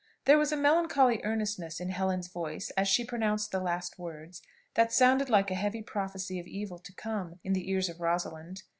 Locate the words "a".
0.51-0.57, 5.51-5.53